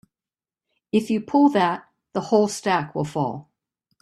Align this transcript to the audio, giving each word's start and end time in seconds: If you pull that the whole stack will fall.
If 0.91 1.11
you 1.11 1.21
pull 1.21 1.49
that 1.49 1.87
the 2.13 2.21
whole 2.21 2.47
stack 2.47 2.95
will 2.95 3.05
fall. 3.05 3.51